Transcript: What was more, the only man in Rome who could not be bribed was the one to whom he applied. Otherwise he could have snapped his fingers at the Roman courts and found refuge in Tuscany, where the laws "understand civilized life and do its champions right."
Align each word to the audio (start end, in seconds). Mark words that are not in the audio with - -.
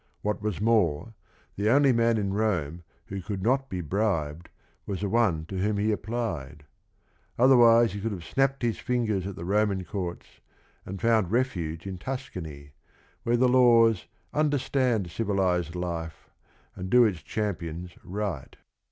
What 0.23 0.41
was 0.41 0.59
more, 0.59 1.13
the 1.55 1.69
only 1.69 1.91
man 1.93 2.17
in 2.17 2.33
Rome 2.33 2.81
who 3.05 3.21
could 3.21 3.43
not 3.43 3.69
be 3.69 3.81
bribed 3.81 4.49
was 4.87 5.01
the 5.01 5.09
one 5.09 5.45
to 5.45 5.59
whom 5.59 5.77
he 5.77 5.91
applied. 5.91 6.65
Otherwise 7.37 7.93
he 7.93 8.01
could 8.01 8.11
have 8.11 8.25
snapped 8.25 8.63
his 8.63 8.79
fingers 8.79 9.27
at 9.27 9.35
the 9.35 9.45
Roman 9.45 9.85
courts 9.85 10.39
and 10.87 10.99
found 10.99 11.29
refuge 11.29 11.85
in 11.85 11.99
Tuscany, 11.99 12.71
where 13.21 13.37
the 13.37 13.47
laws 13.47 14.07
"understand 14.33 15.11
civilized 15.11 15.75
life 15.75 16.31
and 16.75 16.89
do 16.89 17.03
its 17.05 17.21
champions 17.21 17.91
right." 18.03 18.55